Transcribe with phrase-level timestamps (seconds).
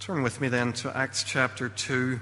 [0.00, 2.18] Turn with me then to Acts chapter 2,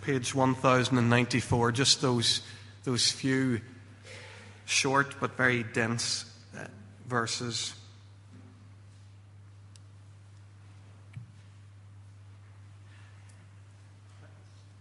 [0.00, 2.40] page 1094, just those,
[2.84, 3.60] those few
[4.64, 6.24] short but very dense
[6.58, 6.64] uh,
[7.06, 7.74] verses.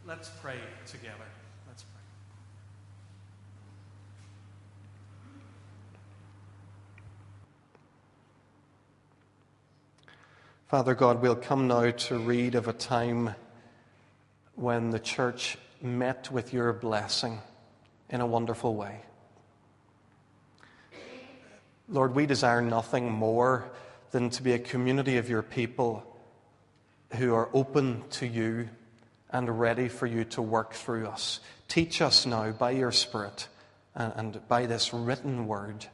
[0.08, 0.56] Let's pray
[0.88, 1.18] together.
[1.68, 2.02] Let's pray.
[10.74, 13.36] Father God, we'll come now to read of a time
[14.56, 17.38] when the church met with your blessing
[18.10, 19.02] in a wonderful way.
[21.88, 23.70] Lord, we desire nothing more
[24.10, 26.04] than to be a community of your people
[27.18, 28.68] who are open to you
[29.30, 31.40] and ready for you to work through us.
[31.68, 33.48] Teach us now by your Spirit
[33.94, 35.86] and, by this written word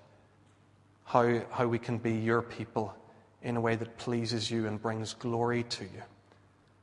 [1.04, 2.96] how, how we can be your people
[3.42, 6.04] in a way that pleases you and brings glory to you.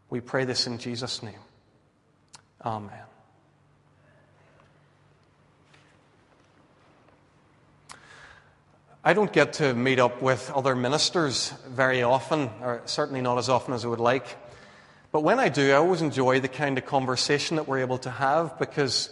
[0.09, 1.41] We pray this in Jesus' name.
[2.65, 2.93] Amen.
[9.05, 13.49] I don't get to meet up with other ministers very often, or certainly not as
[13.49, 14.37] often as I would like.
[15.13, 18.11] But when I do, I always enjoy the kind of conversation that we're able to
[18.11, 19.11] have because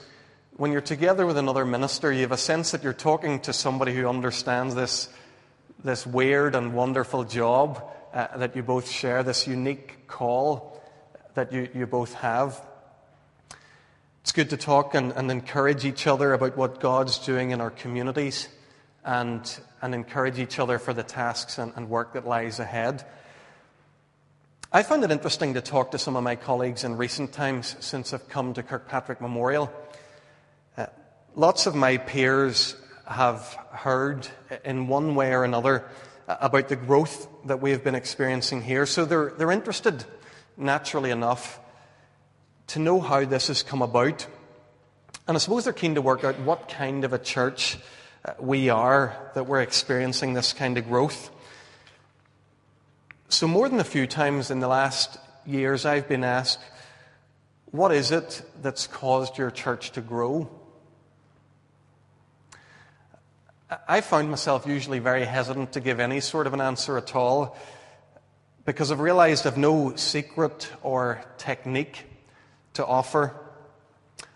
[0.56, 3.95] when you're together with another minister, you have a sense that you're talking to somebody
[3.95, 5.08] who understands this,
[5.84, 10.80] this weird and wonderful job uh, that you both share, this unique call
[11.34, 12.60] that you, you both have.
[14.22, 17.70] It's good to talk and, and encourage each other about what God's doing in our
[17.70, 18.48] communities
[19.05, 23.05] and, and encourage each other for the tasks and, and work that lies ahead.
[24.72, 28.14] I found it interesting to talk to some of my colleagues in recent times since
[28.14, 29.70] I've come to Kirkpatrick Memorial.
[30.78, 30.86] Uh,
[31.34, 32.74] lots of my peers
[33.06, 34.27] have heard
[34.64, 35.84] in one way or another
[36.27, 40.05] about the growth that we have been experiencing here, so they're, they're interested,
[40.56, 41.61] naturally enough,
[42.69, 44.27] to know how this has come about.
[45.29, 47.79] And I suppose they're keen to work out what kind of a church
[48.24, 51.30] uh, we are that we're experiencing this kind of growth.
[53.29, 56.61] So, more than a few times in the last years, I've been asked,
[57.70, 60.48] What is it that's caused your church to grow?
[63.70, 67.57] I found myself usually very hesitant to give any sort of an answer at all
[68.67, 72.05] because I've realized I've no secret or technique
[72.74, 73.35] to offer.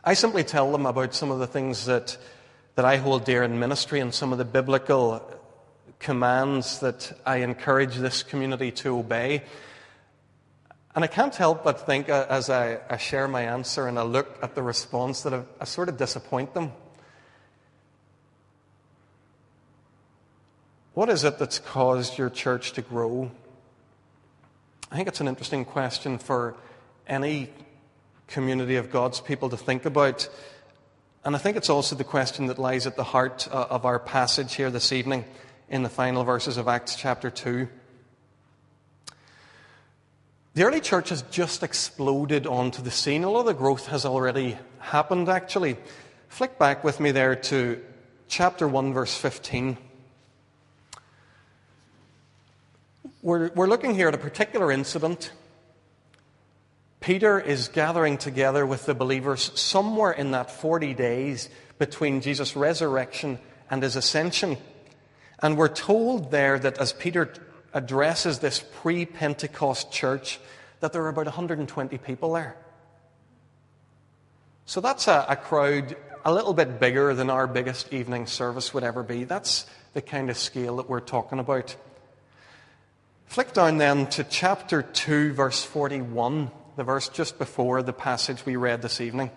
[0.03, 2.17] I simply tell them about some of the things that,
[2.77, 5.23] that I hold dear in ministry and some of the biblical
[5.99, 9.43] commands that I encourage this community to obey.
[10.95, 14.03] And I can't help but think uh, as I, I share my answer and I
[14.03, 16.73] look at the response that I, I sort of disappoint them.
[20.99, 23.31] What is it that's caused your church to grow?
[24.91, 26.57] I think it's an interesting question for
[27.07, 27.51] any
[28.27, 30.29] community of God's people to think about.
[31.25, 34.01] And I think it's also the question that lies at the heart uh, of our
[34.01, 35.25] passage here this evening
[35.69, 37.69] in the final verses of Acts chapter 2.
[40.55, 43.23] The early church has just exploded onto the scene.
[43.23, 45.77] A lot of the growth has already happened, actually.
[46.27, 47.81] Flick back with me there to
[48.27, 49.79] chapter 1, verse 15.
[53.21, 55.33] We're, we're looking here at a particular incident.
[57.01, 61.49] Peter is gathering together with the believers somewhere in that 40 days
[61.79, 63.41] between Jesus' resurrection
[63.71, 64.57] and his ascension.
[65.41, 67.33] And we're told there that as Peter
[67.75, 70.39] addresses this pre Pentecost church,
[70.79, 72.57] that there are about 120 people there.
[74.65, 78.85] So that's a, a, crowd a little bit bigger than our biggest evening service would
[78.85, 79.25] ever be.
[79.25, 81.75] That's the kind of scale that we're talking about.
[83.29, 88.57] Flick down then to chapter 2, verse 41, the verse just before the passage we
[88.57, 89.31] read this evening.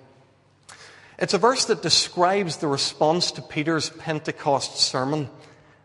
[1.20, 5.30] It's a verse that describes the response to Peter's Pentecost sermon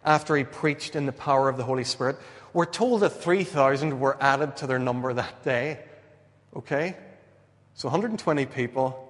[0.05, 2.17] after he preached in the power of the Holy Spirit.
[2.53, 5.81] We're told that 3,000 were added to their number that day.
[6.55, 6.97] Okay?
[7.75, 9.03] So 120 people.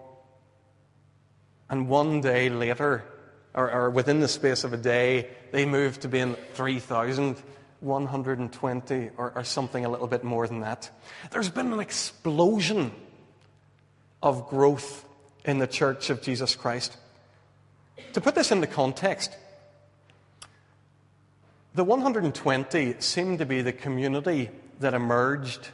[1.69, 3.05] And one day later,
[3.53, 6.35] or, or within the space of a day, they moved to being
[7.81, 10.91] 3,120 or, or something a little bit more than that.
[11.31, 12.93] There's been an explosion
[14.23, 15.05] of growth
[15.45, 16.97] in the church of Jesus Christ.
[18.15, 19.37] To put this into context,
[21.75, 24.51] the 120 seemed to be the community
[24.81, 25.69] that emerged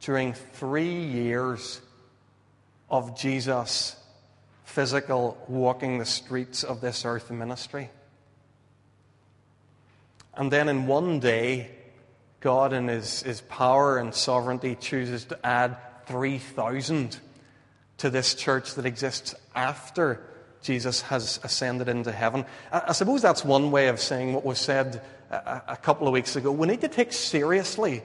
[0.00, 1.80] during three years
[2.90, 3.96] of Jesus'
[4.64, 7.90] physical walking the streets of this earth ministry.
[10.38, 11.68] And then in one day,
[12.40, 15.76] God, in his, his power and sovereignty, chooses to add
[16.06, 17.18] 3,000
[17.98, 20.22] to this church that exists after
[20.62, 22.44] Jesus has ascended into heaven.
[22.72, 26.12] I, I suppose that's one way of saying what was said a, a couple of
[26.12, 26.52] weeks ago.
[26.52, 28.04] We need to take seriously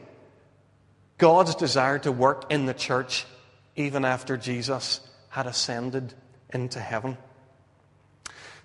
[1.19, 3.25] God's desire to work in the church
[3.75, 6.15] even after Jesus had ascended
[6.51, 7.17] into heaven.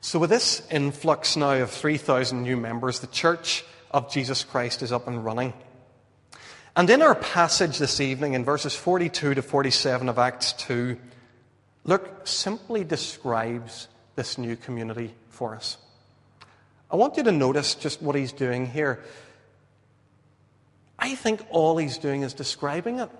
[0.00, 4.92] So, with this influx now of 3,000 new members, the church of Jesus Christ is
[4.92, 5.52] up and running.
[6.76, 10.96] And in our passage this evening, in verses 42 to 47 of Acts 2,
[11.84, 15.78] Luke simply describes this new community for us.
[16.90, 19.02] I want you to notice just what he's doing here.
[20.98, 23.10] I think all he's doing is describing it.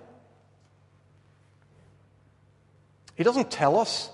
[3.15, 4.09] He doesn't tell us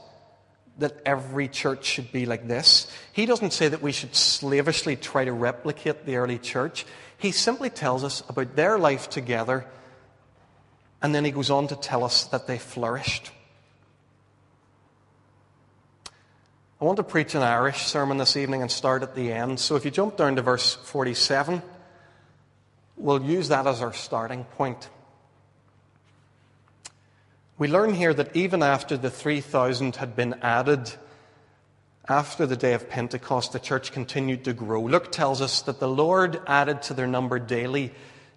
[0.79, 2.91] that every church should be like this.
[3.13, 6.85] He doesn't say that we should slavishly try to replicate the early church.
[7.17, 9.65] He simply tells us about their life together,
[11.01, 13.31] and then he goes on to tell us that they flourished.
[16.81, 19.61] I want to preach an Irish sermon this evening and start at the end.
[19.61, 21.61] So if you jump down to verse 47,
[22.97, 24.89] we'll use that as our starting point.
[27.57, 30.91] We learn here that even after the 3,000 had been added,
[32.07, 34.83] after the day of Pentecost, the church continued to grow.
[34.83, 37.93] Luke tells us that the Lord added to their number daily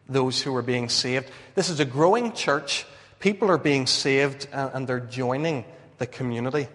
[0.09, 1.31] those who were being saved.
[1.55, 2.87] This is a growing church.
[3.19, 5.65] People are being saved uh, and they're joining
[5.99, 6.69] the community.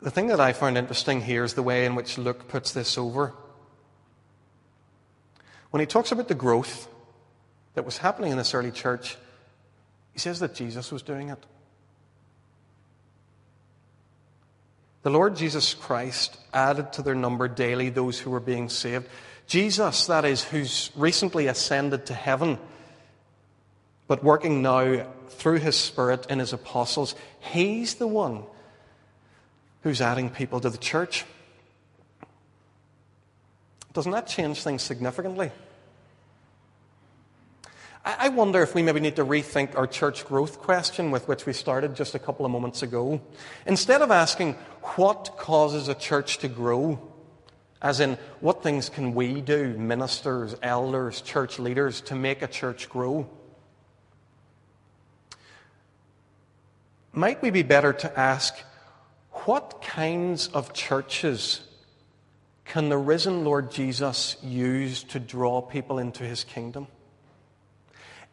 [0.00, 2.96] The thing that I found interesting here is the way in which Luke puts this
[2.98, 3.34] over.
[5.70, 6.88] When he talks about the growth
[7.74, 9.16] that was happening in this early church,
[10.12, 11.38] he says that Jesus was doing it.
[15.02, 19.06] The Lord Jesus Christ added to their number daily those who were being saved.
[19.46, 22.58] Jesus, that is, who's recently ascended to heaven,
[24.06, 28.44] but working now through his Spirit in his apostles, he's the one
[29.82, 31.26] who's adding people to the church.
[33.92, 35.52] Doesn't that change things significantly?
[38.06, 41.54] I wonder if we maybe need to rethink our church growth question with which we
[41.54, 43.18] started just a couple of moments ago.
[43.64, 44.54] Instead of asking,
[44.96, 47.00] what causes a church to grow?
[47.80, 52.90] As in, what things can we do, ministers, elders, church leaders, to make a church
[52.90, 53.26] grow?
[57.14, 58.54] Might we be better to ask,
[59.46, 61.62] what kinds of churches
[62.66, 66.86] can the risen Lord Jesus use to draw people into his kingdom?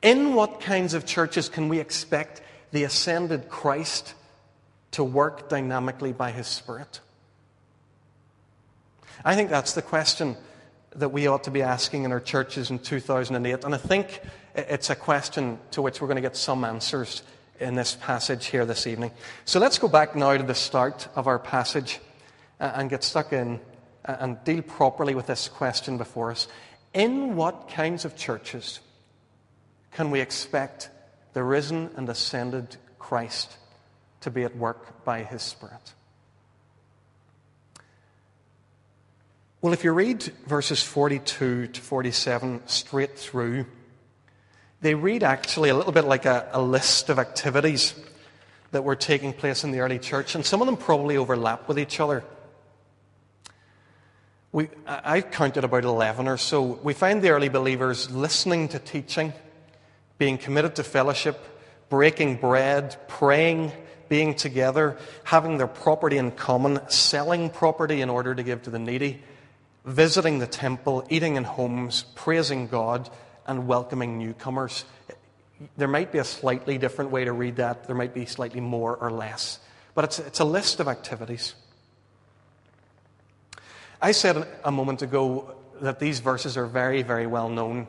[0.02, 4.14] In what kinds of churches can we expect the ascended Christ
[4.92, 7.00] to work dynamically by his Spirit?
[9.24, 10.36] I think that's the question
[10.96, 13.64] that we ought to be asking in our churches in 2008.
[13.64, 14.22] And I think
[14.56, 17.22] it's a question to which we're going to get some answers
[17.60, 19.12] in this passage here this evening.
[19.46, 22.00] So let's go back now to the start of our passage
[22.60, 23.60] and get stuck in
[24.04, 26.48] and deal properly with this question before us.
[26.94, 28.80] In what kinds of churches
[29.92, 30.90] can we expect
[31.34, 33.58] the risen and ascended Christ
[34.22, 35.94] to be at work by his Spirit?
[39.62, 43.66] Well, if you read verses 42 to 47 straight through,
[44.82, 47.94] they read actually a little bit like a, a list of activities
[48.72, 51.78] that were taking place in the early church, and some of them probably overlap with
[51.78, 52.24] each other.
[54.52, 56.62] We, I counted about 11 or so.
[56.62, 59.32] We find the early believers listening to teaching,
[60.22, 61.44] being committed to fellowship,
[61.90, 63.72] breaking bread, praying,
[64.08, 68.78] being together, having their property in common, selling property in order to give to the
[68.78, 69.20] needy,
[69.84, 73.10] visiting the temple, eating in homes, praising God,
[73.48, 74.86] and welcoming newcomers.
[75.76, 77.88] There might be a slightly different way to read that.
[77.88, 79.58] There might be slightly more or less.
[79.96, 81.56] But it's, it's a list of activities.
[84.00, 87.88] I said a moment ago that these verses are very, very well known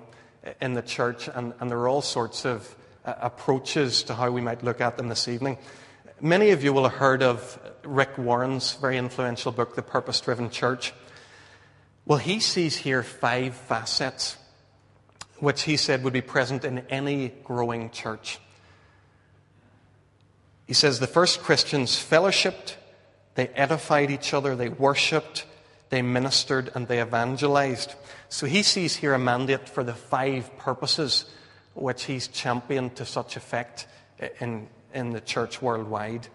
[0.61, 4.41] in the church, and, and there are all sorts of uh, approaches to how we
[4.41, 5.59] might look at them this evening.
[6.21, 10.51] Many of you will have heard of Rick Warren's very influential book, The Purpose Driven
[10.51, 10.93] Church.
[12.07, 14.37] Well, he sees here five facets
[15.43, 18.39] which he said would be present in any growing church.
[20.69, 22.77] He says the first Christians fellowshipped,
[23.35, 25.45] they edified each other, they worshipped,
[25.93, 27.95] they ministered, and they evangelized.
[28.31, 31.27] So he sees here a mandate for the five purposes
[31.75, 33.87] which he's championed to such effect
[34.41, 36.29] in, in the church worldwide.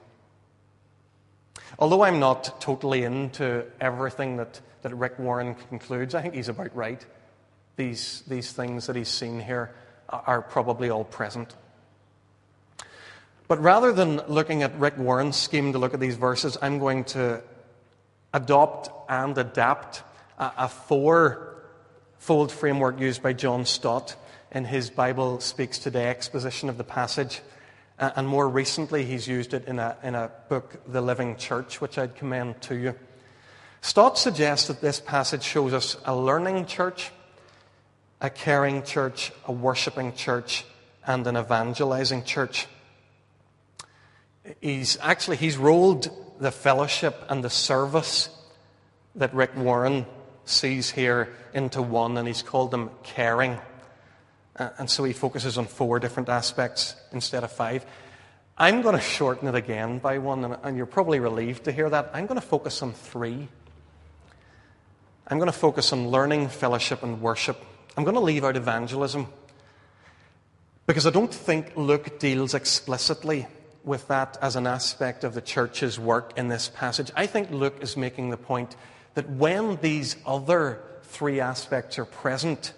[1.79, 6.75] Although I'm not totally into everything that, that Rick Warren concludes, I think he's about
[6.75, 7.03] right.
[7.77, 9.73] these, these things that he's seen here
[10.07, 11.55] are probably all present.
[13.47, 17.05] But rather than looking at Rick Warren's scheme to look at these verses, I'm going
[17.05, 17.41] to
[18.35, 20.03] adopt and adapt
[20.37, 21.55] a, a four
[22.17, 24.15] fold framework used by John Stott
[24.51, 27.41] in his Bible Speaks Today exposition of the passage.
[27.99, 31.97] And more recently, he's used it in a, in a book, The Living Church, which
[31.97, 32.95] I'd commend to you.
[33.81, 37.11] Stott suggests that this passage shows us a learning church,
[38.21, 40.65] a caring church, a worshipping church,
[41.05, 42.67] and an evangelizing church.
[44.61, 46.09] He's actually he's rolled
[46.39, 48.29] the fellowship and the service
[49.17, 50.05] that Rick Warren
[50.45, 53.57] sees here into one, and he's called them caring.
[54.55, 57.85] Uh, and so he focuses on four different aspects instead of five.
[58.57, 61.89] I'm going to shorten it again by one, and, and you're probably relieved to hear
[61.89, 62.11] that.
[62.13, 63.47] I'm going to focus on three.
[65.27, 67.63] I'm going to focus on learning, fellowship, and worship.
[67.95, 69.27] I'm going to leave out evangelism
[70.85, 73.47] because I don't think Luke deals explicitly
[73.83, 77.11] with that as an aspect of the church's work in this passage.
[77.15, 78.75] I think Luke is making the point
[79.17, 82.71] that when these other three aspects are present,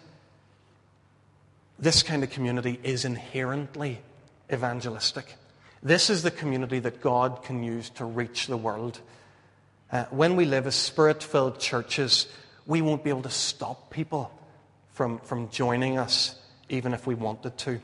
[1.78, 4.00] this kind of community is inherently
[4.50, 5.36] evangelistic.
[5.84, 9.02] This is the community that God can use to reach the world.
[9.92, 12.30] Uh, when we live as spirit filled churches,
[12.66, 14.32] we won't be able to stop people
[14.94, 17.82] from, from joining us, even if we wanted to.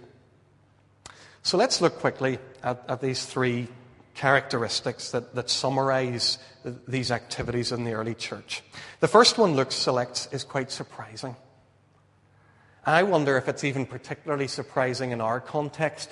[1.43, 3.67] So let's look quickly at, at these three
[4.15, 6.39] characteristics that, that summarize
[6.87, 8.63] these activities in the early church.
[9.01, 11.35] The first one Luke selects is quite surprising.
[12.85, 16.09] I wonder if it's even particularly surprising in our context.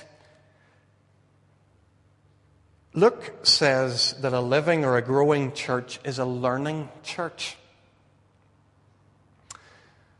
[2.93, 7.57] Luke says that a living or a growing church is a learning church.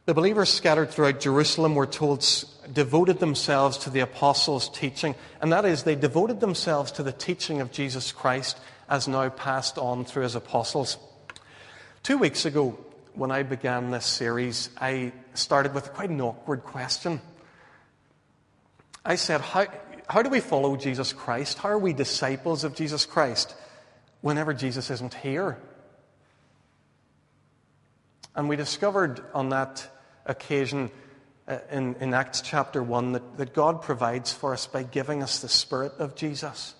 [0.05, 2.25] The believers scattered throughout Jerusalem were told
[2.71, 7.61] devoted themselves to the apostles' teaching, and that is, they devoted themselves to the teaching
[7.61, 10.97] of Jesus Christ as now passed on through his apostles.
[12.03, 12.77] Two weeks ago,
[13.13, 17.21] when I began this series, I started with quite an awkward question.
[19.05, 19.67] I said, How,
[20.09, 21.59] how do we follow Jesus Christ?
[21.59, 23.55] How are we disciples of Jesus Christ
[24.19, 25.57] whenever Jesus isn't here?
[28.35, 29.87] And we discovered on that
[30.25, 30.91] occasion
[31.47, 35.39] uh, in, in Acts chapter 1 that, that God provides for us by giving us
[35.39, 36.75] the Spirit of Jesus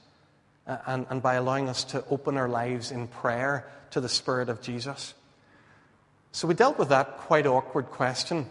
[0.68, 4.50] uh, and, and by allowing us to open our lives in prayer to the Spirit
[4.50, 5.14] of Jesus.
[6.32, 8.48] So we dealt with that quite awkward question.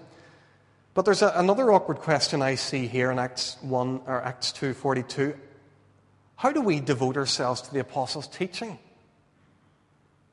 [0.95, 5.35] But there's a, another awkward question I see here in Acts 1 or Acts 2:42.
[6.37, 8.79] How do we devote ourselves to the apostles' teaching?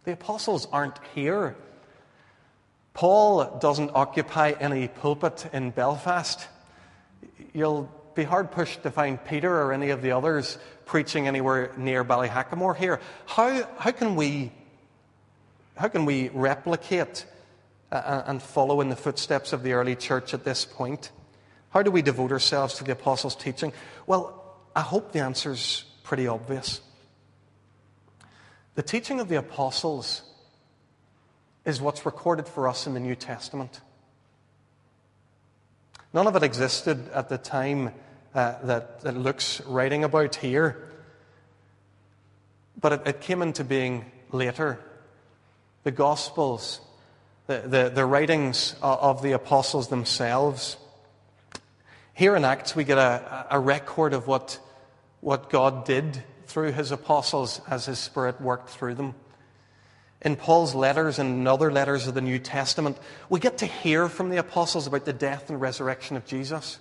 [0.04, 1.56] The apostles aren't here
[2.94, 6.48] Paul doesn't occupy any pulpit in Belfast.
[7.54, 12.04] You'll be hard pushed to find Peter or any of the others preaching anywhere near
[12.04, 13.00] Ballyhackamore here.
[13.26, 14.52] How, how, can, we,
[15.78, 17.26] how can we replicate
[17.92, 21.12] uh, uh, and follow in the footsteps of the early church at this point?
[21.70, 23.72] How do we devote ourselves to the apostles' teaching?
[24.08, 26.82] Well, I hope the answer is pretty obvious.
[28.76, 30.24] The teaching of the apostles
[31.66, 33.82] is what's recorded for us in the New Testament.
[36.14, 37.92] None of it existed at the time
[38.34, 40.90] uh, that, that Luke's writing about here,
[42.80, 44.80] but it, it came into being later.
[45.84, 46.82] The Gospels,
[47.48, 50.78] the, the, the writings of the apostles themselves.
[52.14, 54.60] Here in Acts, we get a, a record of what,
[55.22, 59.14] what God did through his apostles as his Spirit worked through them.
[60.22, 62.98] In Paul's letters and in other letters of the New Testament,
[63.30, 66.80] we get to hear from the apostles about the death and resurrection of Jesus.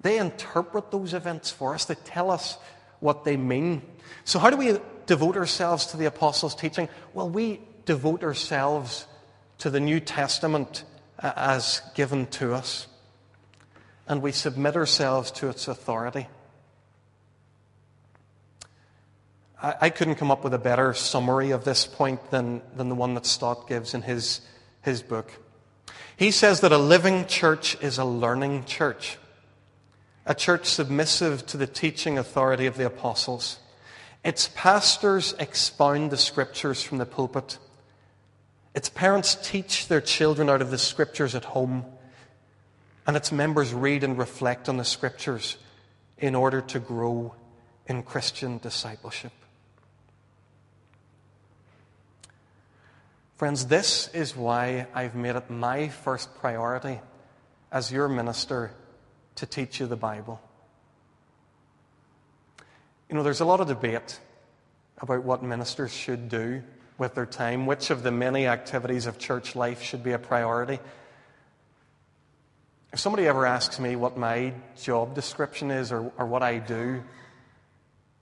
[0.00, 2.58] They interpret those events for us, they tell us
[3.00, 3.82] what they mean.
[4.24, 6.88] So, how do we devote ourselves to the apostles' teaching?
[7.14, 9.06] Well, we devote ourselves
[9.58, 10.84] to the New Testament
[11.22, 12.88] uh, as given to us,
[14.08, 16.28] and we submit ourselves to its authority.
[19.66, 22.94] I, I couldn't come up with a better summary of this point than, than the
[22.94, 24.40] one that Stott gives in his,
[24.82, 25.32] his book.
[26.16, 29.18] He says that a living church is a learning church,
[30.24, 33.58] a church submissive to the teaching authority of the apostles.
[34.24, 37.58] Its pastors expound the scriptures from the pulpit.
[38.72, 41.84] Its parents teach their children out of the scriptures at home.
[43.04, 45.56] And its members read and reflect on the scriptures
[46.18, 47.34] in order to grow
[47.86, 49.32] in Christian discipleship.
[53.36, 57.00] Friends, this is why I've made it my first priority
[57.70, 58.70] as your minister
[59.34, 60.40] to teach you the Bible.
[63.10, 64.18] You know, there's a lot of debate
[65.02, 66.62] about what ministers should do
[66.96, 70.78] with their time, which of the many activities of church life should be a priority.
[72.90, 77.02] If somebody ever asks me what my job description is or, or what I do,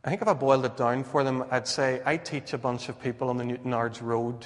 [0.05, 2.89] I think if I boiled it down for them, I'd say I teach a bunch
[2.89, 4.45] of people on the Newtownards Road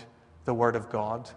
[0.49, 1.29] the Word of God.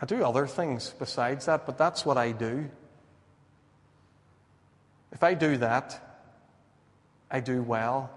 [0.00, 2.70] I do other things besides that, but that's what I do.
[5.12, 6.24] If I do that,
[7.30, 8.10] I do well.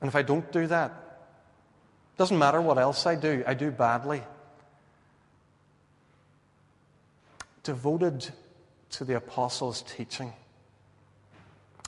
[0.00, 3.70] And if I don't do that, it doesn't matter what else I do, I do
[3.70, 4.22] badly.
[7.64, 8.30] Devoted
[8.92, 10.32] to the apostles' teaching.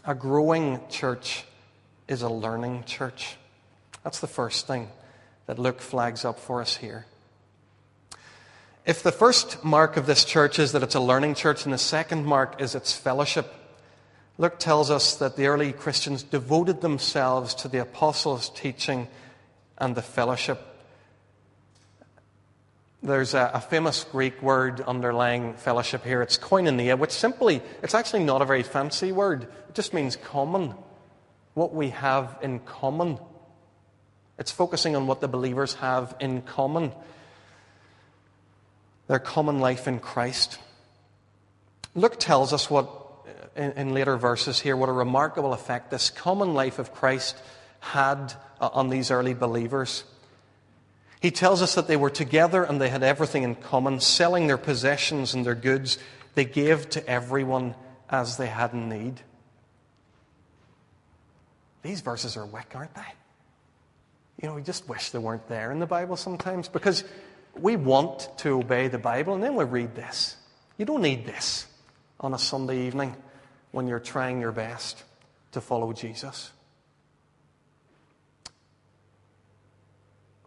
[0.04, 1.46] A growing church
[2.06, 3.38] is a learning church.
[4.04, 4.88] That's the first thing
[5.46, 7.06] that Luke flags up for us here.
[8.86, 11.78] If the first mark of this church is that it's a learning church, and the
[11.78, 13.52] second mark is its fellowship,
[14.36, 19.08] Luke tells us that the early Christians devoted themselves to the apostles' teaching
[19.78, 20.60] and the fellowship.
[23.02, 26.22] There's a, a, famous Greek word underlying fellowship here.
[26.22, 29.42] It's koinonia, which simply, it's actually not a very fancy word.
[29.42, 30.74] It just means common.
[31.52, 33.18] What we have in common.
[34.38, 36.92] It's focusing on what the believers have in common
[39.06, 40.58] their common life in Christ.
[41.94, 42.90] Luke tells us what,
[43.54, 47.36] in, in, later verses here, what a remarkable effect this common life of Christ
[47.80, 50.04] had uh, on these early believers.
[51.20, 54.58] He tells us that they were together and they had everything in common, selling their
[54.58, 55.98] possessions and their goods.
[56.34, 57.74] They gave to everyone
[58.10, 59.20] as they had need.
[61.82, 63.02] These verses are wick, aren't they?
[64.40, 67.04] You know, we just wish they weren't there in the Bible sometimes because
[67.56, 70.36] we want to obey the Bible, and then we read this.
[70.76, 71.66] You don't need this
[72.18, 73.14] on a Sunday evening
[73.70, 75.02] when you're trying your best
[75.52, 76.50] to follow Jesus.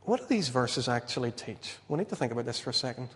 [0.01, 1.75] What do these verses actually teach?
[1.87, 3.09] We need to think about this for a second.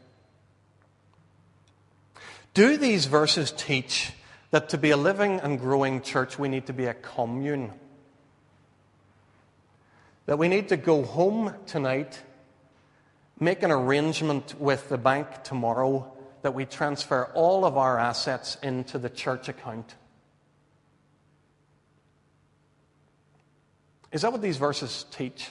[2.54, 4.12] Do these verses teach
[4.52, 7.72] that to be a living and growing church, we need to be a commune?
[10.26, 12.20] That we need to go home tonight
[13.40, 19.00] make an arrangement with the bank tomorrow that we transfer all of our assets into
[19.00, 19.96] the church account.
[24.12, 25.50] Is that what these verses teach?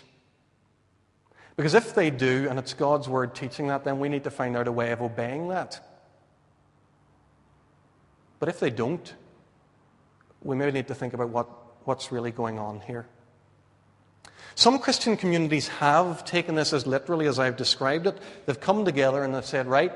[1.57, 4.57] Because if they do, and it's God's word teaching that, then we need to find
[4.57, 5.81] out a way of obeying that.
[8.39, 9.15] But if they don't,
[10.43, 11.49] we may need to think about what,
[11.87, 13.07] what's really going on here.
[14.55, 18.19] Some Christian communities have taken this as literally as I've described it.
[18.45, 19.93] They've come together and they've said, right,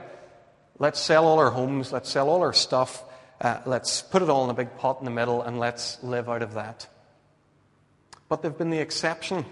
[0.78, 3.04] let's sell all our homes, let's sell all our stuff,
[3.40, 6.28] uh, let's put it all in a big pot in the middle, and let's live
[6.28, 6.86] out of that.
[8.28, 9.44] But they've been the exception.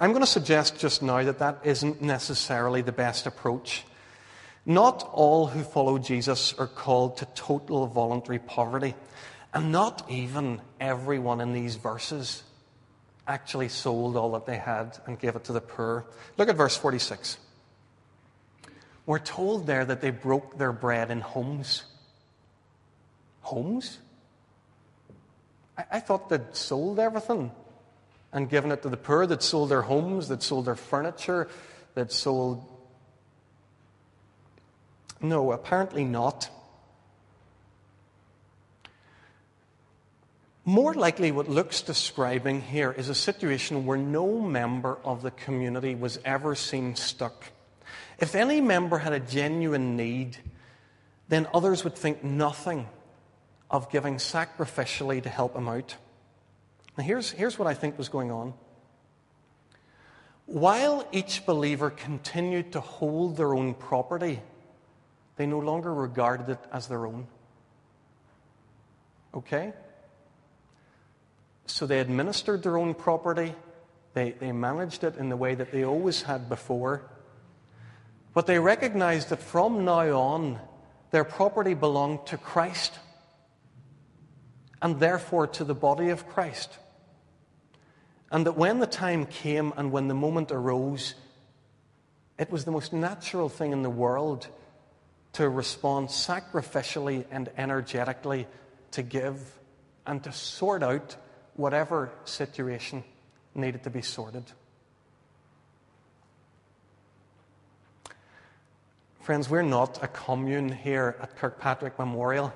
[0.00, 3.84] I'm going to suggest just now that that isn't necessarily the best approach.
[4.64, 8.94] Not all who follow Jesus are called to total voluntary poverty,
[9.52, 12.42] and not even everyone in these verses
[13.26, 16.06] actually sold all that they had and gave it to the poor.
[16.36, 17.38] Look at verse 46.
[19.04, 21.84] We're told there that they broke their bread in homes.
[23.40, 23.98] Homes?
[25.78, 27.52] I, I thought they'd sold everything
[28.32, 29.26] and given it to the poor.
[29.26, 31.48] They'd sold their homes, they'd sold their furniture,
[31.94, 32.64] they'd sold.
[35.20, 36.50] No, apparently not.
[40.68, 45.94] More likely, what Luke's describing here is a situation where no member of the community
[45.94, 47.52] was ever seen stuck.
[48.18, 50.36] If any member had a genuine need,
[51.28, 52.88] then others would think nothing
[53.70, 55.94] of giving sacrificially to help him out.
[56.98, 58.52] Now, here's, here's what I think was going on.
[60.46, 64.40] While each believer continued to hold their own property,
[65.36, 67.28] they no longer regarded it as their own.
[69.32, 69.72] Okay?
[71.66, 73.54] So they administered their own property,
[74.14, 77.02] they, they managed it in the way that they always had before.
[78.32, 80.58] But they recognized that from now on,
[81.10, 82.98] their property belonged to Christ
[84.82, 86.78] and therefore to the body of Christ.
[88.30, 91.14] And that when the time came and when the moment arose,
[92.38, 94.46] it was the most natural thing in the world
[95.34, 98.46] to respond sacrificially and energetically
[98.92, 99.38] to give
[100.06, 101.16] and to sort out
[101.56, 103.02] whatever situation
[103.54, 104.44] needed to be sorted.
[109.20, 112.52] Friends, we're not a commune here at Kirkpatrick Memorial.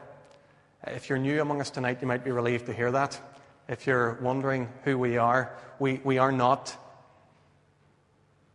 [0.87, 3.21] If you're new among us tonight, you might be relieved to hear that.
[3.69, 6.77] If you're wondering who we are, we, we are not.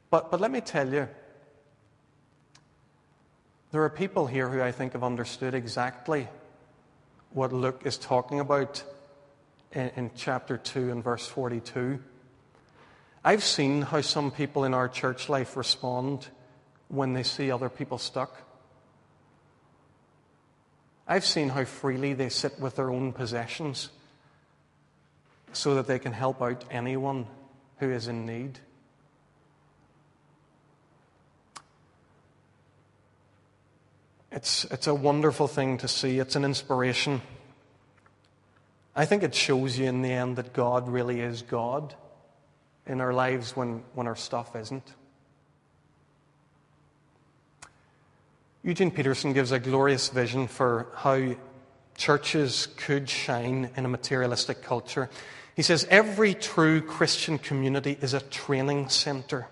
[0.09, 1.09] But, but let me tell you,
[3.71, 6.29] there are people here who I think have understood exactly
[7.31, 8.81] what Luke is talking about
[9.75, 11.99] in, in chapter 2 and verse 42.
[13.23, 16.27] I've seen how some people in our church life respond
[16.87, 18.41] when they see other people stuck.
[21.07, 23.89] I've seen how freely they sit with their own possessions
[25.53, 27.27] so that they can help out anyone
[27.77, 28.59] who is in need.
[34.31, 36.19] It's, it's a wonderful thing to see.
[36.19, 37.21] It's an inspiration.
[38.95, 41.93] I think it shows you in the end that God really is God
[42.87, 44.93] in our lives when, when our stuff isn't.
[48.63, 51.35] Eugene Peterson gives a glorious vision for how
[51.95, 55.09] churches could shine in a materialistic culture.
[55.55, 59.47] He says, Every true Christian community is a training center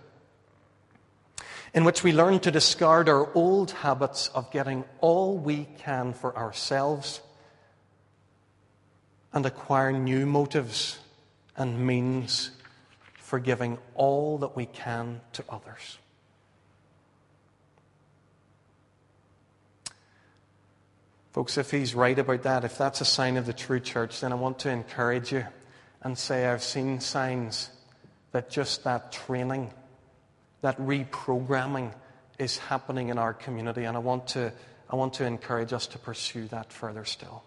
[1.74, 6.36] in which we learn to discard our old habits of getting all we can for
[6.38, 7.20] ourselves
[9.34, 11.00] and acquire new motives
[11.58, 12.52] and means
[13.16, 15.98] for giving all that we can to others.
[21.32, 24.32] Folks, if he's right about that, if that's a sign of the true church, then
[24.32, 25.46] I want to encourage you
[26.04, 27.72] and say I've seen signs
[28.34, 29.72] that just that training
[30.64, 31.92] that reprogramming
[32.40, 34.52] is happening in our community, and I want to,
[34.90, 37.44] I want to encourage us to pursue that further still.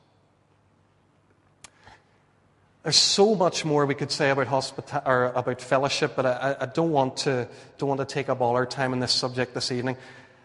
[2.86, 6.66] There's so much more we could say about hospital or about fellowship, but I, I,
[6.66, 9.72] don't want to don't want to take up all our time on this subject this
[9.72, 9.96] evening.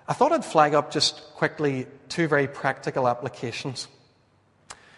[0.07, 3.87] I thought I'd flag up just quickly two very practical applications.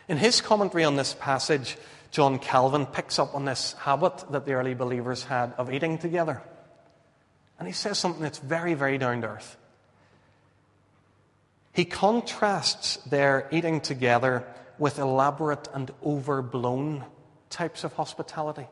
[0.07, 1.75] In his commentary on this passage,
[2.11, 6.41] John Calvin picks up on this habit that the early believers had of eating together.
[7.59, 9.57] And he says something that's very, very down to earth.
[11.73, 14.45] He contrasts their eating together
[14.79, 17.03] with elaborate and overblown
[17.53, 18.67] types of hospitality.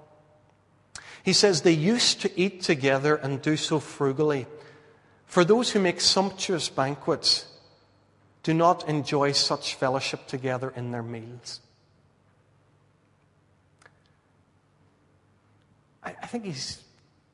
[1.24, 4.48] He says they used to eat together and do so frugally.
[5.26, 7.46] For those who make sumptuous banquets
[8.44, 11.62] do not enjoy such fellowship together in their meals.
[16.04, 16.84] I, I think he's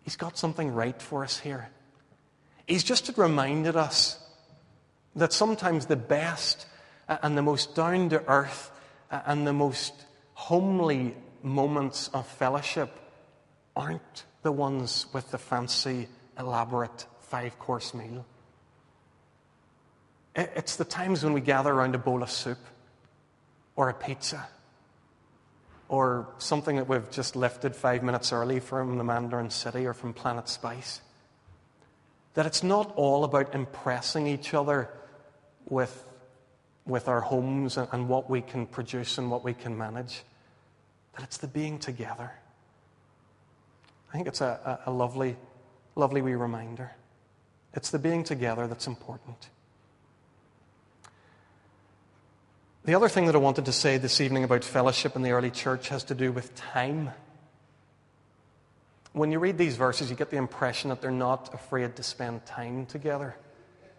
[0.08, 1.68] He's got something right for us here.
[2.66, 4.18] He's just reminded us
[5.18, 6.66] that sometimes the best
[7.10, 8.72] and the most down to earth
[9.12, 9.94] and the most
[10.34, 11.14] homely
[11.48, 12.92] moments of fellowship
[13.76, 16.08] aren't the ones with the fancy,
[16.38, 18.26] elaborate five course meal.
[20.36, 22.60] It's the times when we gather around a bowl of soup
[23.76, 24.48] or a pizza
[25.90, 30.14] or something that we've just lifted five minutes early from the Mandarin City or from
[30.14, 31.02] Planet Spice.
[32.34, 34.90] That it's not all about impressing each other
[35.70, 36.04] with,
[36.86, 40.24] with our homes and, and what we can produce and what we can manage,
[41.18, 42.32] that it's the being together.
[44.10, 45.36] I think it's a, a, a lovely,
[45.96, 46.92] lovely wee reminder.
[47.74, 49.50] It's the being together that's important.
[52.86, 55.52] The other thing that I wanted to say this evening about fellowship in the early
[55.52, 57.10] church has to do with time.
[59.12, 62.46] When you read these verses, you get the impression that they're not afraid to spend
[62.46, 63.36] time together,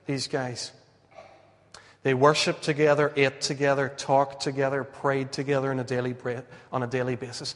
[0.07, 0.71] these guys.
[2.03, 6.15] They worshiped together, ate together, talked together, prayed together on a daily,
[6.73, 7.55] on a daily basis.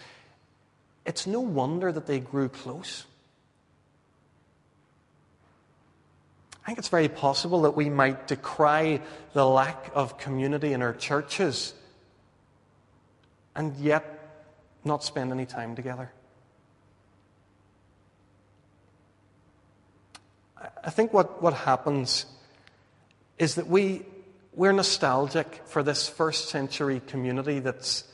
[1.05, 3.05] It's no wonder that they grew close.
[6.63, 9.01] I think it's very possible that we might decry
[9.33, 11.75] the lack of community in our churches
[13.55, 14.19] and yet
[14.85, 16.13] not spend any time together.
[20.85, 22.27] I think what, what happens
[23.39, 24.03] is that we,
[24.55, 28.05] we're nostalgic for this first century community that's,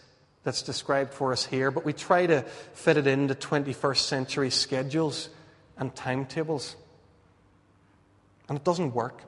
[0.44, 2.42] that's described for us here, but we try to
[2.74, 5.29] fit it into 21st century schedules
[5.77, 6.77] and timetables.
[8.48, 9.22] And it doesn't work.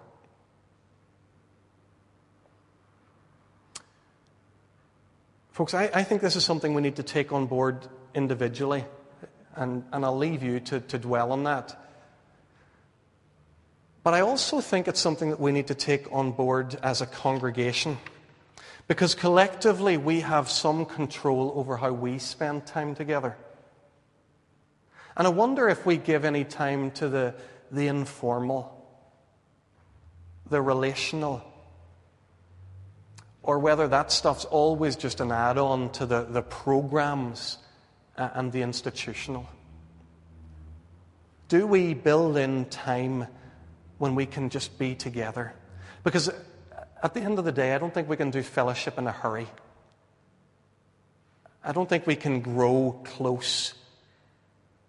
[5.50, 8.84] Folks, I, I, think this is something we need to take on board individually,
[9.56, 11.89] and, and I'll leave you to, to dwell on that.
[14.02, 17.06] But I also think it's something that we need to take on board as a
[17.06, 17.98] congregation,
[18.88, 23.36] because collectively we have some control over how we spend time together.
[25.16, 27.34] And I wonder if we give any time to the,
[27.70, 28.76] the informal
[30.50, 31.42] the relational,
[33.42, 37.58] or whether that stuff's always just an add on to the, the programs
[38.18, 39.48] uh, and the institutional.
[41.48, 43.28] Do we build in time
[44.00, 45.52] when we can just be together?
[46.04, 46.30] Because
[47.02, 49.12] at the end of the day, I don't think we can do fellowship in a
[49.12, 49.46] hurry.
[51.62, 53.74] I don't think we can grow close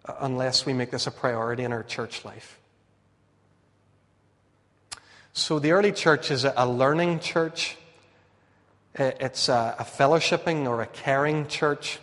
[0.06, 2.58] uh, unless we make this a priority in our church life.
[5.34, 7.76] So the early church is a learning church.
[8.94, 11.98] It's a fellowshipping or a caring church.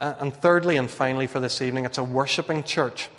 [0.00, 3.10] Uh, and thirdly and finally for this evening, it's a worshipping church.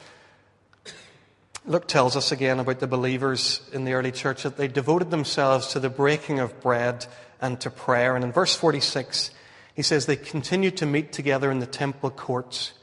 [1.69, 5.67] Luke tells us again about the believers in the early church that they devoted themselves
[5.67, 7.05] to the breaking of bread
[7.39, 8.15] and to prayer.
[8.15, 9.29] And in verse 46,
[9.75, 12.73] he says they continued to meet together in the temple courts.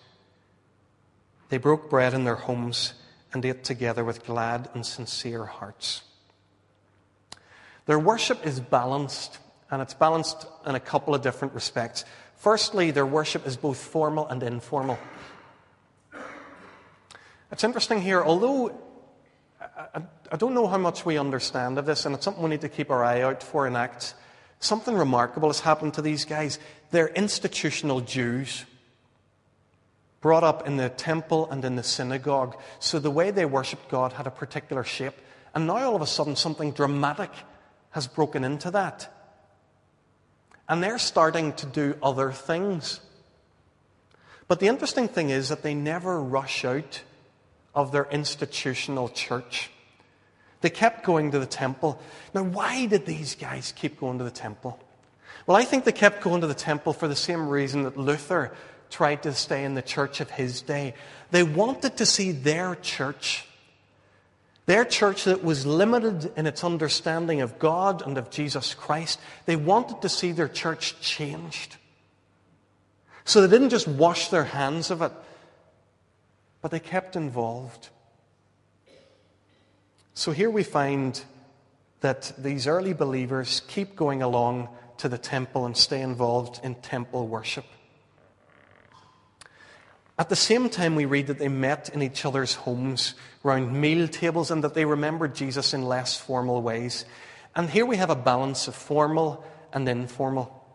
[1.48, 2.94] They broke bread in their homes
[3.32, 6.02] and ate together with glad and sincere hearts.
[7.86, 12.04] Their worship is balanced, and it's balanced in a couple of different respects.
[12.36, 14.96] Firstly, their worship is both formal and informal.
[17.52, 18.72] It's interesting here, although
[19.60, 22.62] I, I, don't know how much we understand of this, and it's something we need
[22.62, 24.14] to keep our eye out for in Acts.
[24.58, 26.58] Something remarkable has happened to these guys.
[26.90, 28.64] They're institutional Jews,
[30.20, 32.56] brought up in the temple and in the synagogue.
[32.80, 35.14] So the way they worshipped God had a particular shape.
[35.54, 37.30] And now all of a sudden, something dramatic
[37.90, 39.12] has broken into that.
[40.68, 43.00] And they're starting to do other things.
[44.48, 47.02] But the interesting thing is that they never rush out
[47.76, 49.70] of their institutional church.
[50.62, 52.00] They kept going to the temple.
[52.34, 54.80] Now, why did these guys keep going to the temple?
[55.46, 58.52] Well, I think they kept going to the temple for the same reason that Luther
[58.90, 60.94] tried to stay in the church of his day.
[61.30, 63.46] They wanted to see their church,
[64.64, 69.56] their church that was limited in its understanding of God and of Jesus Christ, they
[69.56, 71.76] wanted to see their church changed.
[73.24, 75.12] So they didn't just wash their hands of it,
[76.66, 77.90] but they kept involved.
[80.14, 81.22] So here we find
[82.00, 87.28] that these early believers keep going along to the temple and stay involved in temple
[87.28, 87.66] worship.
[90.18, 94.08] At the same time, we read that they met in each other's homes around meal
[94.08, 97.04] tables and that they remembered Jesus in less formal ways.
[97.54, 100.65] And here we have a balance of formal and informal.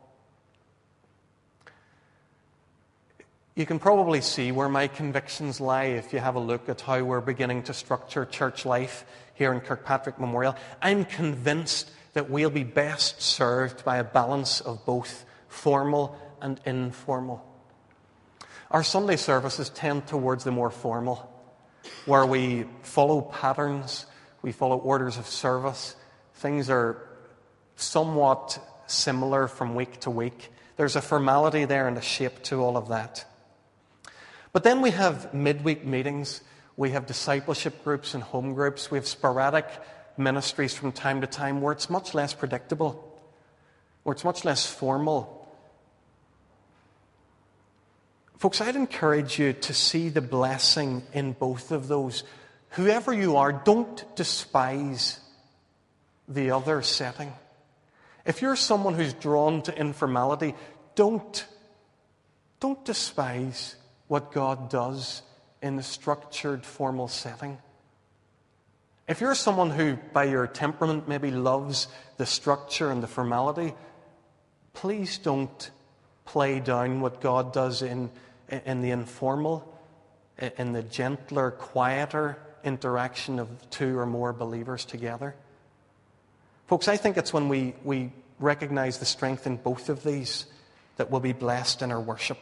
[3.54, 7.04] You can probably see where my convictions lie if you have a look at how
[7.04, 10.56] we're beginning to structure church life here in Kirkpatrick Memorial.
[10.82, 17.46] I'm convinced that we'll be best served by a balance of both formal and informal.
[18.70, 21.30] Our Sunday services tend towards the more formal,
[22.06, 24.06] where we follow patterns,
[24.42, 25.98] we follow orders of service.
[26.36, 27.06] Things are
[27.76, 30.54] somewhat similar from week to week.
[30.78, 33.26] There's a formality there and a shape to all of that.
[34.54, 36.42] But then we have midweek meetings,
[36.76, 39.68] we have discipleship groups and home groups, we have sporadic
[40.18, 43.18] ministries from time to time where it's much less predictable,
[44.04, 45.38] where it's much less formal.
[48.38, 52.24] Folks, I'd encourage you to see the blessing in both of those.
[52.72, 55.20] Whoever you are, don't despise
[56.28, 57.34] the other setting.
[58.26, 60.56] If you're someone who's drawn to informality,
[60.96, 61.46] don't,
[62.60, 63.76] don't despise
[64.12, 65.21] what God does
[65.62, 67.58] in the structured, formal setting.
[69.08, 73.74] If you're someone who, by your temperament, maybe loves the structure and the formality,
[74.74, 75.71] please don't
[76.26, 78.12] play down what God does in,
[78.50, 79.74] in the informal,
[80.58, 85.36] in the gentler, quieter interaction of two or more believers together.
[86.67, 90.47] Folks, I think it's when we, we recognize the strength in both of these
[90.97, 92.39] that we'll be blessed in our worship.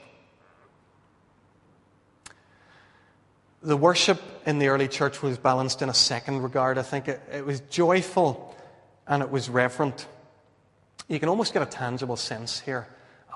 [3.61, 6.77] The worship in the early church was balanced in a second regard.
[6.77, 8.55] I think it, it was joyful
[9.07, 10.07] and it was reverent.
[11.07, 12.87] You can almost get a tangible sense here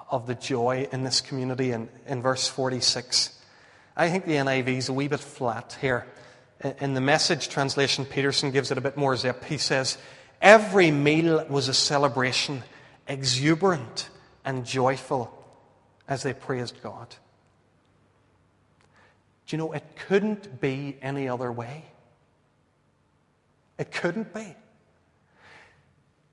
[0.10, 3.38] of the joy in this community in, in verse 46.
[3.98, 6.06] I think the NIV is a wee bit flat here.
[6.80, 9.44] In the message translation, Peterson gives it a bit more zip.
[9.44, 9.98] He says,
[10.42, 12.64] Every meal was a celebration,
[13.08, 14.10] exuberant
[14.46, 15.34] and joyful
[16.08, 17.16] as they praised God.
[19.48, 21.86] Do you know, it couldn't be any other way.
[23.78, 24.56] It couldn't be.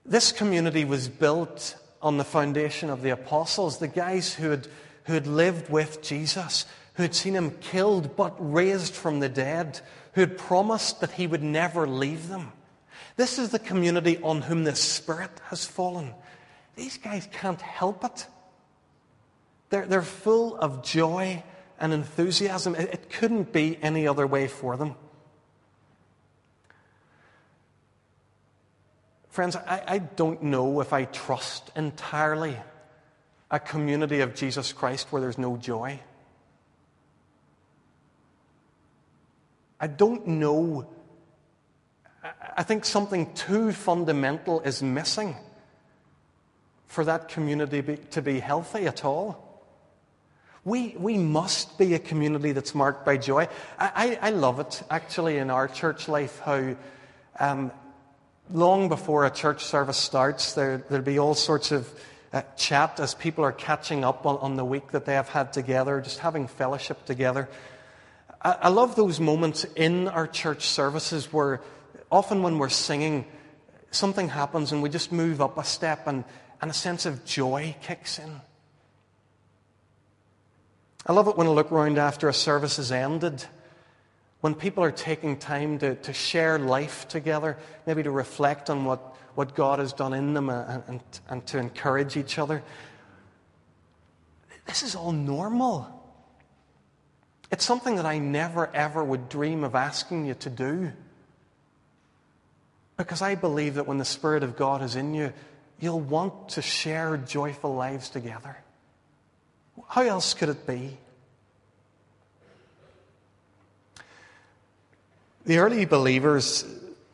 [0.04, 4.68] This community was built on the foundation of the apostles, the guys who had,
[5.04, 9.80] who had lived with Jesus, who had seen him killed but raised from the dead,
[10.14, 12.52] who had promised that he would never leave them.
[13.16, 16.14] This is the community on whom the Spirit has fallen.
[16.76, 18.26] These guys can't help it.
[19.68, 21.42] They're, they're full of joy
[21.80, 22.74] and enthusiasm.
[22.74, 24.94] It, couldn't be any other way for them.
[29.30, 32.56] Friends, I, I don't know if I trust entirely
[33.50, 35.98] a community of Jesus Christ where there's no joy.
[39.80, 40.86] I don't know.
[42.56, 45.34] I think something too fundamental is missing
[46.86, 49.49] for that community be, to be healthy at all.
[50.64, 53.48] We, we must be a community that's marked by joy.
[53.78, 56.76] I, I, I love it, actually, in our church life, how
[57.38, 57.72] um,
[58.52, 61.88] long before a church service starts, there, there'll be all sorts of
[62.32, 65.52] uh, chat as people are catching up on, on the week that they have had
[65.52, 67.48] together, just having fellowship together.
[68.42, 71.62] I, I love those moments in our church services where
[72.12, 73.24] often when we're singing,
[73.90, 76.24] something happens and we just move up a step and,
[76.60, 78.40] and a sense of joy kicks in.
[81.06, 83.44] I love it when I look around after a service has ended,
[84.40, 89.16] when people are taking time to, to share life together, maybe to reflect on what,
[89.34, 92.62] what God has done in them and, and, and to encourage each other.
[94.66, 96.00] This is all normal.
[97.50, 100.92] It's something that I never, ever would dream of asking you to do.
[102.96, 105.32] Because I believe that when the Spirit of God is in you,
[105.80, 108.56] you'll want to share joyful lives together.
[109.90, 110.96] How else could it be?
[115.44, 116.64] The early believers,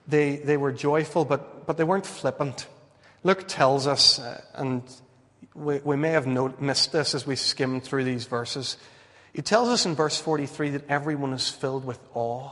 [0.07, 2.67] they, they were joyful, but, but they weren't flippant.
[3.25, 4.83] Luke tells us, uh, and
[5.55, 6.27] we, we may have
[6.61, 8.77] missed this as we skim through these verses.
[9.33, 12.51] He tells us in verse 43 that everyone is filled with awe.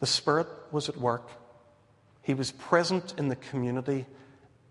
[0.00, 1.30] The Spirit was at work.
[2.20, 4.04] He was present in the community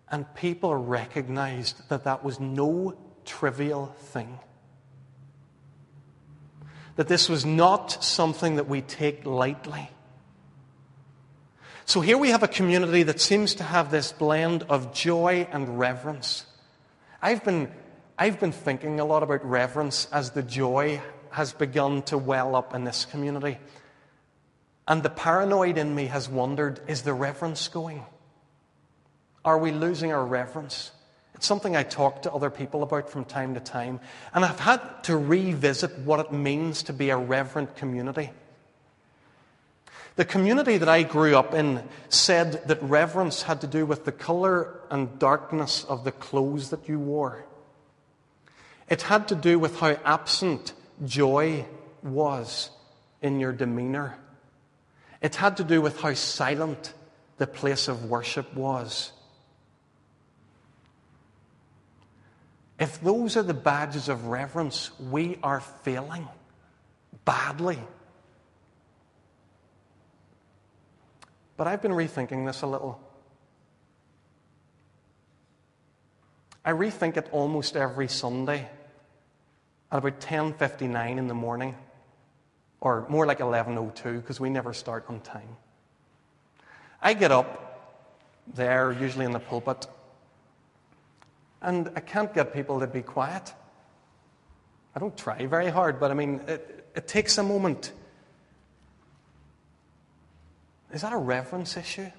[0.10, 4.40] and people recognized that that was no trivial thing.
[6.96, 9.90] That this was not something that we take lightly.
[11.86, 15.80] So here we have a community that seems to have this blend of joy and
[15.80, 16.46] reverence.
[17.22, 17.72] I've been,
[18.18, 22.74] I've been thinking a lot about reverence as the joy has begun to well up
[22.74, 23.58] in this community.
[24.88, 28.06] And the paranoid in me has wondered is the reverence going?
[29.48, 30.92] Are we losing our reverence?
[31.34, 34.02] It's something I talk to other people about from time to time.
[34.34, 38.32] And I've had to revisit what it means to be a reverent community.
[40.18, 44.12] The community that I grew up in said that reverence had to do with the
[44.12, 47.46] color and darkness of the clothes that you wore.
[48.90, 50.74] It had to do with how absent
[51.06, 51.66] joy
[52.04, 52.70] was
[53.22, 54.18] in your demeanor.
[55.22, 56.92] It had to do with how silent
[57.38, 59.14] the place of worship was.
[62.80, 66.28] If those are the badges of reverence, we are failing
[67.26, 67.80] badly.
[71.56, 73.02] But I've been rethinking this a little.
[76.64, 78.70] I rethink it almost every Sunday
[79.92, 81.76] at about 10:59 in the morning
[82.80, 85.58] or more like 11:02 because we never start on time.
[87.02, 88.04] I get up
[88.54, 89.88] there usually in the pulpit
[91.68, 93.54] and I can't get people to be quiet.
[94.96, 97.92] I don't try very hard, but I mean, it, it takes a moment.
[100.94, 102.10] Is that a reverence issue?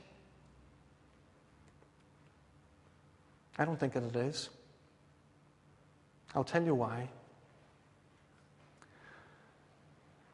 [3.59, 4.51] I don't think that it is.
[6.35, 7.09] I'll tell you why.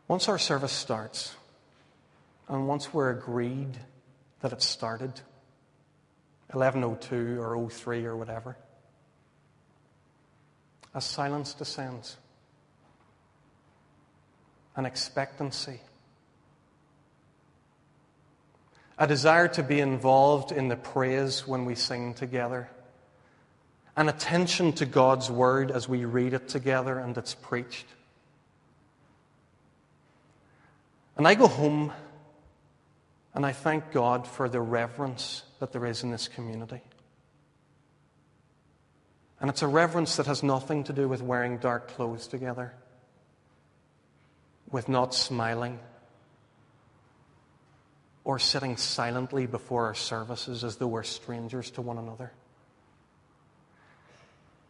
[0.09, 1.37] Once our service starts,
[2.49, 3.79] and once we're agreed
[4.41, 5.21] that it started,
[6.51, 8.57] 1102 or 03 or whatever,
[10.95, 12.17] a silence descends,
[14.77, 15.81] an expectancy,
[18.97, 22.69] a desire to be involved in the praise when we sing together,
[23.97, 27.87] an attention to God's word as we read it together and it's preached.
[31.17, 31.93] And I go home
[33.35, 36.81] and I thank God for the reverence that there is in this community.
[39.41, 42.73] And it's a reverence that has nothing to do with wearing dark clothes together,
[44.71, 45.79] with not smiling,
[48.25, 52.33] or sitting silently before our services as though we're strangers to one another.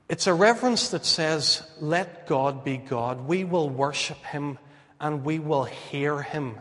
[0.08, 3.26] It's a reverence that says, Let God be God.
[3.26, 4.58] We will worship Him
[5.04, 6.58] and we will hear him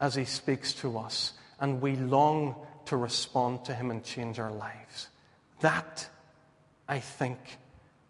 [0.00, 2.54] as he speaks to us, and we long
[2.86, 5.08] to respond to him and change our lives.
[5.60, 6.08] That,
[6.92, 7.38] I think,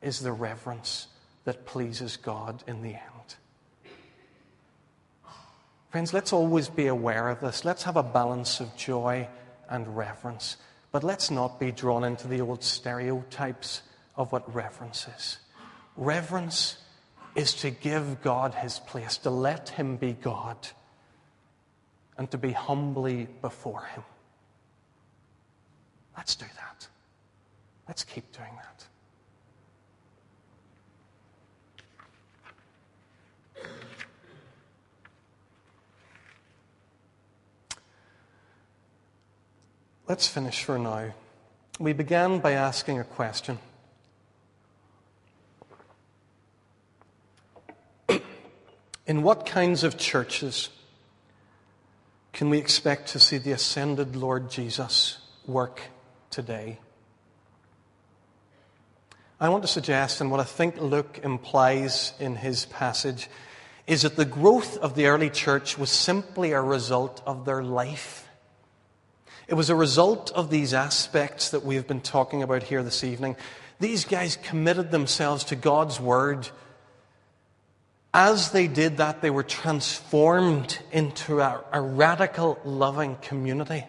[0.00, 1.06] is the reverence
[1.44, 3.36] that pleases God in the end.
[5.90, 7.64] Friends, let's always be aware of this.
[7.64, 9.28] Let's have a balance of joy
[9.70, 10.56] and reverence.
[10.90, 13.82] But let's not be drawn into the old stereotypes
[14.16, 15.38] of what reverence is.
[15.96, 16.78] Reverence
[17.36, 20.56] is to give God his place, to let him be God,
[22.18, 24.02] and to be humbly before him.
[26.16, 26.88] Let's do that.
[27.88, 28.86] Let's keep doing that.
[40.08, 41.14] Let's finish for now.
[41.78, 43.58] We began by asking a question.
[49.06, 50.68] In what kinds of churches
[52.32, 55.16] can we expect to see the ascended Lord Jesus
[55.46, 55.80] work
[56.30, 56.78] today?
[59.42, 63.28] I want to suggest, and what I think Luke implies in his passage,
[63.88, 68.28] is that the growth of the early church was simply a result of their life.
[69.48, 73.34] It was a result of these aspects that we've been talking about here this evening.
[73.80, 76.48] These guys committed themselves to God's Word.
[78.14, 83.86] As they did that, they were transformed into a, a radical, loving community.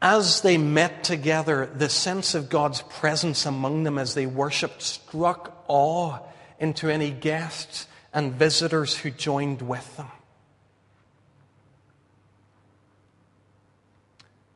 [0.00, 5.64] As they met together, the sense of God's presence among them as they worshipped struck
[5.68, 6.18] awe
[6.58, 10.10] into any guests and visitors who joined with them.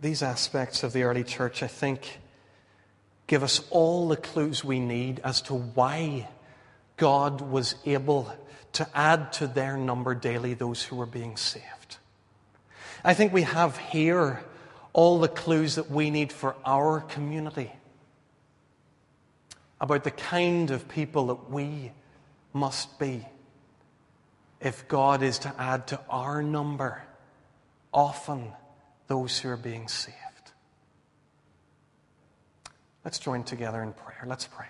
[0.01, 2.21] These aspects of the early church, I think,
[3.27, 6.29] give us all the clues we need as to why
[6.97, 8.33] God was able
[8.73, 11.97] to add to their number daily those who were being saved.
[13.05, 14.43] I think we have here
[14.93, 17.73] all the clues that we need for our community
[19.81, 21.93] about the kind of people that we
[22.53, 23.25] must be
[24.61, 27.03] if God is to add to our number
[27.93, 28.53] often
[29.07, 30.17] those who are being saved.
[33.05, 34.25] Let's join together in prayer.
[34.27, 34.67] Let's pray.